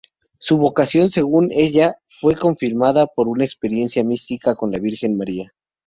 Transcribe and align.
Su 0.39 0.57
vocación, 0.57 1.11
según 1.11 1.49
ella, 1.51 1.99
fue 2.07 2.33
confirmada 2.35 3.05
por 3.05 3.27
una 3.27 3.45
experiencia 3.45 4.03
mística 4.03 4.55
con 4.55 4.71
la 4.71 4.79
Virgen 4.79 5.15
María. 5.15 5.53